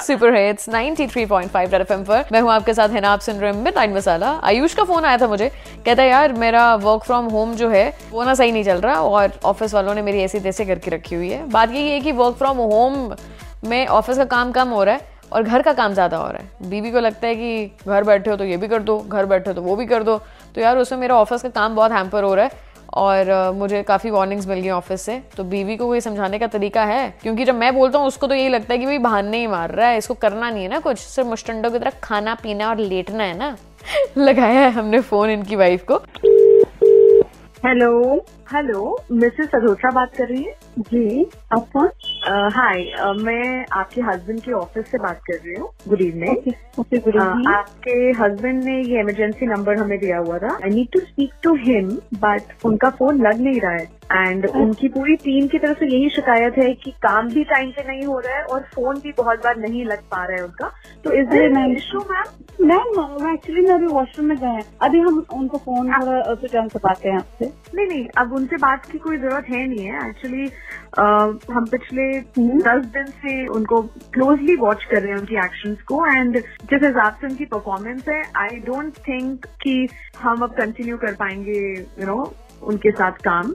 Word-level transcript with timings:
Super 0.00 0.34
hits 0.34 0.68
93.5 0.68 1.72
red 1.72 1.80
FM 1.80 2.04
पर। 2.04 2.24
मैं 2.32 2.40
हूँ 2.40 2.52
आपके 2.52 2.74
साथ 2.74 2.88
हिना, 2.88 3.10
आप 3.10 3.20
सुन 3.20 3.34
रहे 3.36 3.52
हैं 3.52 3.62
मिडनाइट 3.62 3.90
मसाला 3.90 4.40
आयुष 4.44 4.74
का 4.74 4.84
फ़ोन 4.84 5.04
आया 5.04 5.18
था 5.18 5.26
मुझे। 5.26 5.48
कहता 5.86 6.02
है, 6.02 6.08
यार, 6.08 6.32
मेरा 6.32 6.74
वर्क 6.74 7.04
फ्रॉम 7.04 7.26
होम 7.26 7.54
जो 7.54 7.68
है, 7.68 7.98
वो 8.10 8.24
ना 8.24 8.34
सही 8.34 8.52
नहीं 8.52 8.64
चल 8.64 8.80
रहा 8.80 9.00
और 9.00 9.32
ऑफ़िस 9.44 9.74
वालों 9.74 9.94
ने 9.94 10.02
मेरी 10.02 10.22
ऐसी 10.22 10.40
तैसे 10.40 10.64
करके 10.64 10.90
रखी 10.90 11.14
हुई 11.14 11.30
है। 11.30 11.48
बात 11.48 11.70
यही 11.70 11.90
है 11.90 12.00
कि 12.00 12.12
वर्क 12.12 12.36
फ्रॉम 12.36 12.56
होम 12.56 13.16
में 13.64 13.86
ऑफ़िस 13.86 14.16
का 14.16 14.24
काम 14.24 14.52
कम 14.52 14.68
हो 14.68 14.84
रहा 14.84 14.94
है। 14.94 15.13
और 15.32 15.42
घर 15.42 15.62
का 15.62 15.72
काम 15.72 15.94
ज़्यादा 15.94 16.16
हो 16.16 16.26
रहा 16.26 16.42
है। 16.42 16.70
बीवी 16.70 16.90
को 16.90 17.00
लगता 17.00 17.26
है 17.26 17.34
कि 17.34 17.70
घर 17.86 18.04
बैठे 18.04 18.30
हो 18.30 18.36
तो 18.36 18.44
ये 18.44 18.56
भी 18.56 18.68
कर 18.68 18.82
दो, 18.82 18.98
घर 18.98 19.26
बैठे 19.26 19.50
हो 19.50 19.54
तो 19.54 19.62
वो 19.62 19.76
भी 19.76 19.86
कर 19.86 20.02
दो। 20.02 20.18
तो 20.54 20.60
यार 20.60 20.78
उसमें 20.78 20.98
मेरा 20.98 21.16
ऑफ़िस 21.16 21.42
का 21.42 21.48
काम 21.50 21.74
बहुत 21.76 21.92
हैम्पर 21.92 22.24
हो 22.24 22.34
रहा 22.34 22.44
है 22.44 22.62
और 22.94 23.52
मुझे 23.54 23.82
काफ़ी 23.82 24.10
वार्निंग्स 24.10 24.46
मिल 24.46 24.60
गई 24.60 24.70
ऑफ़िस 24.70 25.02
से। 25.02 25.20
तो 25.36 25.44
बीवी 25.44 25.76
को 25.76 25.86
कोई 25.86 26.00
समझाने 26.00 26.38
का 26.38 26.46
तरीका 26.46 26.84
है, 26.84 27.08
क्योंकि 27.22 27.44
जब 27.44 27.54
मैं 27.54 27.74
बोलता 27.74 27.98
हूँ 27.98 28.06
उसको 28.06 28.26
तो 28.26 28.34
यही 28.34 28.48
लगता 28.48 28.72
है 28.74 28.78
कि 28.78 28.86
भाई 28.86 28.98
बहाने 28.98 29.38
ही 29.38 29.46
मार 29.46 29.70
रहा 29.70 29.88
है, 29.88 29.98
इसको 29.98 30.14
करना 30.14 30.50
नहीं 30.50 30.62
है 30.62 30.68
ना 30.68 30.78
कुछ। 30.78 30.98
सिर्फ़ 30.98 31.28
मुस्टंडों 31.28 31.70
की 31.70 31.78
तरह 31.78 31.92
खाना, 32.02 32.34
पीना 32.34 32.68
और 32.68 32.78
लेटना 32.78 33.24
है 33.24 33.36
ना। 33.38 33.56
लगाया 34.18 34.60
है 34.60 34.70
हमने 34.70 35.00
फ़ोन 35.00 35.30
इनकी 35.30 35.56
वाइफ 35.56 35.84
को। 35.90 35.96
हेलो 37.66 38.16
हेलो 38.52 38.98
मिसेस 39.12 39.46
सधोत्रा 39.46 39.90
बात 39.90 40.14
कर 40.16 40.28
रही 40.28 40.42
है? 40.42 40.54
जी, 40.78 41.26
आप 41.52 41.68
कौन? 41.72 41.88
हाय 42.24 42.84
uh, 42.98 43.06
uh, 43.06 43.22
मैं 43.24 43.66
आपके 43.78 44.00
हस्बैंड 44.00 44.40
के 44.40 44.52
ऑफ़िस 44.52 44.86
से 44.90 44.98
बात 44.98 45.18
कर 45.26 45.34
रही 45.34 45.54
हूँ। 45.54 45.68
Good 45.88 46.00
evening 46.00 46.52
okay 46.80 46.98
good 46.98 47.14
evening 47.14 47.48
आपके 47.54 47.96
हस्बैंड 48.20 48.62
ने 48.64 48.80
ये 48.82 49.00
इमरजेंसी 49.00 49.46
नंबर 49.46 49.76
हमें 49.78 49.98
दिया 50.00 50.18
हुआ 50.18 50.38
था। 50.38 50.54
I 50.54 50.70
need 50.70 50.88
to 50.92 51.00
speak 51.00 51.32
to 51.42 51.54
him 51.64 51.90
but 52.22 52.64
उनका 52.66 52.90
फ़ोन 52.90 53.20
लग 53.26 53.40
नहीं 53.40 53.60
रहा 53.60 53.72
है। 53.72 53.92
And 54.12 54.46
okay. 54.46 54.60
उनकी 54.60 54.88
पूरी 54.88 55.14
टीम 55.16 55.46
की 55.48 55.58
तरफ़ 55.58 55.78
से 55.78 55.86
यही 55.86 56.08
शिकायत 56.10 56.58
है 56.58 56.72
कि 56.74 56.90
काम 57.02 57.28
भी 57.28 57.44
टाइम 57.44 57.70
से 57.70 57.84
नहीं 57.88 58.04
हो 58.06 58.18
रहा 58.18 58.36
है 58.36 58.42
और 58.44 58.60
फ़ोन 58.74 58.98
भी 59.00 59.12
बहुत 59.18 59.44
बार 59.44 59.56
नहीं 59.58 59.84
लग 59.84 60.02
पा 60.10 60.24
रहा 60.24 60.36
है 60.36 60.44
उनका। 60.44 60.68
तो 61.04 61.10
नहीं। 61.54 61.76
इशू 61.76 61.98
मैम 62.10 62.42
मैम 62.60 63.32
एक्चुअली 63.32 63.60
मैं 63.60 63.74
अभी 63.74 63.86
वॉशरूम 63.86 64.26
में 64.28 64.36
गए 64.38 64.62
अभी 64.82 64.98
हम 65.00 65.24
उनको 65.34 65.58
फ़ोन 65.58 65.92
स्विच 65.92 66.54
ऑन 66.56 66.68
करवाते 66.68 67.08
हैं 67.08 67.16
आपसे। 67.16 67.50
नहीं 67.74 67.86
नहीं 67.86 68.06
अब 68.18 68.32
उनसे 68.32 68.56
बात 68.56 68.86
की 68.90 68.98
कोई 68.98 69.16
ज़रूरत 69.16 69.48
है 69.50 69.66
नहीं 69.66 69.86
है। 69.86 70.08
एक्चुअली 70.08 70.50
हम 71.54 71.66
पिछले 71.70 72.13
दस 72.20 72.84
दिन 72.94 73.06
से 73.22 73.46
उनको 73.46 73.80
क्लोजली 74.14 74.56
वॉच 74.56 74.84
कर 74.84 75.02
रहे 75.02 75.12
हैं 75.12 75.18
उनकी 75.18 75.36
एक्शंस 75.36 75.82
को 75.82 76.04
एंड 76.06 76.38
जिस 76.38 76.82
हिसाब 76.82 77.16
से 77.20 77.26
उनकी 77.26 77.44
परफॉर्मेंस 77.44 78.08
है 78.08 78.22
आई 78.36 78.58
डोंट 78.66 78.98
थिंक 79.08 79.46
कि 79.62 79.76
हम 80.20 80.42
अब 80.42 80.54
कंटिन्यू 80.54 80.96
कर 80.96 81.14
पाएँगे 81.14 81.60
यू 82.00 82.06
नो 82.06 82.34
उनके 82.62 82.90
साथ 82.90 83.22
काम। 83.24 83.54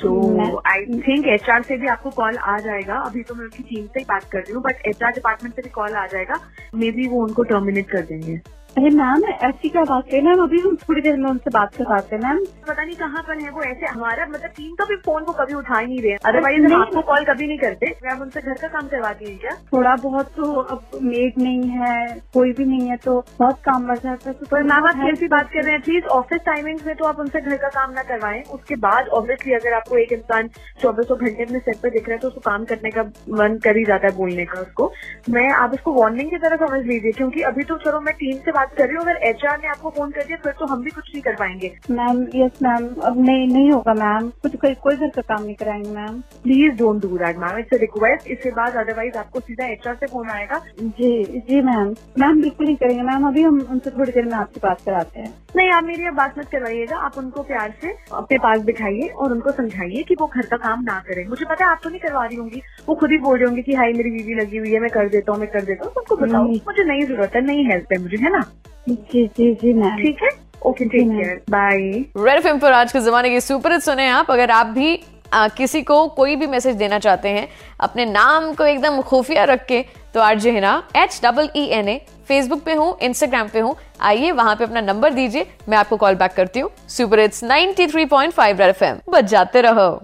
सो 0.00 0.60
आई 0.66 0.84
थिंक 1.00 1.26
एचआर 1.28 1.62
से 1.62 1.76
भी 1.76 1.86
आपको 1.86 2.10
कॉल 2.10 2.36
आ 2.36 2.56
जाएगा। 2.58 2.94
अभी 2.98 3.22
तो 3.22 3.34
मैं 3.34 3.44
उनकी 3.44 3.62
टीम 3.62 3.86
से 3.86 3.98
ही 3.98 4.04
बात 4.04 4.24
कर 4.32 4.38
रही 4.38 4.52
हूँ 4.54 4.62
बट 4.62 4.86
एचआर 4.86 5.12
डिपार्टमेंट 5.12 5.54
से 5.54 5.62
भी 5.62 5.70
कॉल 5.70 5.94
आ 5.94 6.06
जाएगा। 6.06 6.40
मे 6.74 6.90
बी 6.90 7.08
वो 7.08 7.22
उनको 7.24 7.42
टर्मिनेट 7.42 7.90
कर 7.90 8.00
देंगे। 8.00 8.40
अरे 8.70 8.90
मैम 8.90 9.22
ऐसी 9.44 9.68
क्या 9.68 9.82
बात 9.84 10.12
है 10.12 10.20
मैम 10.24 10.42
अभी 10.42 10.58
हम 10.60 10.74
थोड़ी 10.82 11.00
देर 11.02 11.16
में 11.16 11.28
उनसे 11.30 11.50
बात 11.50 11.74
करवाते 11.76 12.16
हैं 12.16 12.22
मैम। 12.22 12.44
पता 12.68 12.82
नहीं 12.82 12.94
कहाँ 12.96 13.22
पर 13.28 13.38
है 13.38 13.50
वो 13.50 13.62
ऐसे 13.62 13.86
हमारा 13.86 14.26
मतलब 14.26 14.50
टीम 14.56 14.74
का 14.74 14.84
भी 14.84 14.96
फ़ोन 15.06 15.22
वो 15.22 15.32
कभी 15.40 15.54
उठा 15.54 15.78
ही 15.78 15.86
नहीं 15.86 15.98
रहे। 16.02 16.12
अदरवाइज़ 16.24 16.60
हम 16.60 16.66
नहीं। 16.66 16.80
आपको 16.80 17.00
कॉल 17.08 17.24
कभी 17.24 17.46
नहीं 17.46 17.58
करते। 17.58 17.86
मैम 18.04 18.20
उनसे 18.22 18.40
घर 18.40 18.54
का 18.54 18.68
काम 18.68 18.88
करवाती 18.88 19.24
है 19.24 19.34
क्या? 19.36 19.54
थोड़ा 19.72 19.94
बहुत 20.02 20.30
तो 20.36 20.52
अब 20.52 21.00
मेड 21.02 21.38
नहीं 21.38 21.70
है 21.70 22.20
कोई 22.34 22.52
भी 22.52 22.64
नहीं 22.64 22.88
है 22.90 22.96
तो 23.04 23.18
बहुत 23.38 23.58
काम 23.64 23.86
बढ़ 23.88 23.98
जाता 23.98 24.30
है 24.30 24.36
पर 24.50 24.62
मैम 24.62 24.86
आप 24.86 25.00
कैसी 25.00 25.28
बात 25.28 25.50
कर 25.54 25.62
रहे 25.62 25.72
हैं 25.72 25.82
प्लीज़ 25.82 26.04
ऑफ़िस 26.18 26.40
टाइमिंग 26.46 26.78
में 26.86 26.94
तो 26.96 27.04
आप 27.04 27.20
उनसे 27.20 27.40
घर 27.40 27.56
का 27.56 27.68
काम 27.70 27.92
ना 27.92 28.02
करवाएँ। 28.12 28.42
उसके 28.52 28.76
बाद 28.86 29.08
ऑब्वियसली 29.20 29.54
अगर 29.54 29.74
आपको 29.74 29.98
एक 29.98 30.12
इंसान 30.12 30.48
चौबीसों 30.82 31.18
घंटे 31.18 31.42
अपने 31.44 31.58
सेट 31.58 31.82
पर 31.82 31.90
दिख 31.90 32.08
रहा 32.08 32.14
है 32.14 32.20
तो 32.20 32.28
उसको 32.28 32.40
काम 32.40 32.64
करने 32.64 32.90
का 32.90 33.02
मन 33.34 33.58
कर 33.64 33.76
ही 33.76 33.84
जाता 33.84 34.06
है 34.06 34.16
बोलने 34.16 34.44
का 34.44 34.60
उसको। 34.60 34.92
मैं 35.30 35.48
आप 35.54 35.74
उसको 35.74 35.94
वार्निंग 36.00 36.30
की 36.30 36.38
तरह 36.38 36.66
समझ 36.66 36.84
लीजिए 36.86 37.12
क्योंकि 37.12 37.42
अभी 37.52 37.64
तो 37.64 37.76
चलो 37.80 38.00
मैं 38.00 38.14
टीम 38.14 38.36
से 38.36 38.58
बात 38.60 38.74
कर 38.76 38.86
रहे 38.86 38.96
हो 38.96 39.02
अगर 39.02 39.16
एचआर 39.26 39.58
ने 39.58 39.68
आपको 39.68 39.90
फ़ोन 39.90 40.10
कर 40.10 40.24
दिया 40.24 40.36
फिर 40.42 40.52
तो 40.58 40.66
हम 40.66 40.82
भी 40.84 40.90
कुछ 40.90 41.10
नहीं 41.12 41.22
कर 41.22 41.34
पाएँगे। 41.36 41.68
मैम 41.90 42.22
यस 42.34 42.58
मैम 42.62 42.88
अब 43.04 43.20
नहीं 43.20 43.46
नहीं 43.48 43.70
होगा 43.70 43.94
मैम 43.94 44.28
कुछ 44.42 44.56
कोई 44.56 44.74
कोई 44.82 44.96
घर 44.96 45.08
का 45.10 45.22
काम 45.28 45.42
नहीं 45.44 45.54
कराएँगे 45.54 45.90
ma'am 45.90 46.20
please 46.42 46.76
don't 46.78 47.00
do 47.02 47.16
that 47.18 47.38
ma'am 47.38 47.58
it's 47.58 47.78
request 47.80 48.28
इसके 48.30 48.50
बाद 48.52 48.76
अदरवाइज़ 48.76 49.16
आपको 49.18 49.40
सीधा 49.40 49.66
एचआर 49.66 49.94
से 49.94 50.06
फ़ोन 50.06 50.30
आएगा। 50.30 50.58
जी 50.80 51.40
जी 51.48 51.60
मैम 51.62 51.94
मैम 52.18 52.40
बिल्कुल 52.42 52.66
नहीं 52.66 52.76
करेंगे 52.76 53.02
मैम 53.02 53.26
अभी 53.28 53.42
हम 53.42 53.60
उनसे 53.70 53.90
थोड़ी 53.90 54.12
देर 54.12 54.24
में 54.24 54.34
आपसे 54.38 54.60
बात 54.62 54.80
कराते 54.86 55.20
हैं। 55.20 55.32
नहीं 55.56 55.70
आप 55.70 55.84
मेरी 55.84 56.06
अब 56.06 56.14
बात 56.14 56.38
मत 56.38 56.48
करवाइएगा। 56.48 56.96
आप 56.98 57.18
उनको 57.18 57.42
प्यार 57.42 57.72
से 57.82 57.94
अपने 58.12 58.38
पास 58.38 58.60
बिठाइए 58.64 59.08
और 59.08 59.32
उनको 59.32 59.52
समझाइए 59.52 60.02
कि 60.02 60.14
वो 60.20 60.26
घर 60.26 60.46
का 60.46 60.56
काम 60.58 60.82
ना 60.82 60.98
करें। 61.08 61.24
मुझे 61.28 61.44
पता 61.44 61.64
है 61.64 61.70
आप 61.70 61.80
तो 61.84 61.90
नहीं 61.90 62.00
करवा 62.00 62.24
रही 62.24 62.36
होंगी। 62.36 62.62
वो 62.88 62.94
खुद 62.94 63.10
ही 63.10 63.18
बोल 63.18 63.38
रही 63.38 63.46
होंगी 63.46 63.62
कि 63.62 63.74
हाई 63.74 63.92
मेरी 63.92 64.10
बीवी 64.10 64.34
लगी 64.34 64.56
हुई 64.56 64.72
है 64.72 64.80
मैं 64.80 64.90
कर 64.90 65.08
देता 65.08 65.32
हूँ 65.32 65.40
मैं 65.40 65.48
कर 65.48 65.64
देता 65.64 65.84
हूँ। 65.84 65.92
तो 65.94 66.00
उनको 66.00 66.16
बताओ। 66.16 66.44
मुझे 66.66 66.84
नहीं 66.84 67.04
ज़रूरत 67.04 67.36
है 67.36 67.44
नहीं 67.46 67.64
हेल्प 67.66 67.92
है 67.92 67.98
मुझे 68.02 68.16
है 68.16 68.32
ना? 68.32 68.44
जी 68.88 69.26
जी 69.28 69.52
जी 69.54 69.72
मैम। 69.72 69.96
ठीक 69.96 70.22
है? 70.22 70.30
ओके 70.66 70.84
टेक 70.84 71.00
है 71.00 71.16
केयर 71.16 71.40
बाय 71.50 71.78
रेड 72.18 72.40
फ़िल्म 72.42 72.58
पर 72.58 72.72
आज 72.72 72.92
के 72.92 73.00
जमाने 73.00 73.30
की 73.30 73.40
सुपर 73.40 73.72
हिट 73.72 73.82
सुने 73.82 74.08
आप। 74.10 74.30
अगर 74.30 74.50
आप 74.50 74.66
भी 74.68 74.94
आ, 75.32 75.48
किसी 75.48 75.82
को 75.82 76.06
कोई 76.08 76.36
भी 76.36 76.46
मैसेज 76.46 76.76
देना 76.76 76.98
चाहते 76.98 77.28
हैं 77.28 77.48
अपने 77.80 78.04
नाम 78.04 78.52
को 78.54 78.64
एकदम 78.66 79.00
खुफिया 79.00 79.44
रख 79.44 79.66
के 79.66 79.84
तो 80.14 80.20
R 80.20 80.38
J 80.38 80.50
Hina 80.50 80.82
H 80.96 81.20
double 81.24 81.48
E 81.56 81.64
N 81.66 81.88
A 81.88 82.00
Facebook 82.28 82.62
पे 82.62 82.74
हूँ 82.74 82.96
इंस्टाग्राम 83.02 83.48
पे 83.48 83.60
हूँ 83.60 83.76
आइए 84.00 84.30
वहाँ 84.32 84.56
पे 84.56 84.64
अपना 84.64 84.80
नंबर 84.80 85.12
दीजिए 85.12 85.46
मैं 85.68 85.78
आपको 85.78 85.96
कॉल 85.96 86.14
बैक 86.14 86.32
करती 86.32 86.60
हूँ 86.60 86.70
सुपर 86.88 87.20
हिट्स 87.20 87.44
93.5 87.44 88.08
पॉइंट 88.08 88.32
फाइव 88.32 89.00
बच 89.10 89.24
जाते 89.24 89.60
रहो। 89.60 90.02